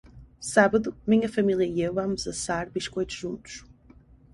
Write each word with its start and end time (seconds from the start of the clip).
Sábado, 0.39 0.97
minha 1.05 1.29
família 1.29 1.63
e 1.63 1.79
eu 1.79 1.93
vamos 1.93 2.27
assar 2.27 2.67
biscoitos 2.71 3.15
juntos. 3.15 3.63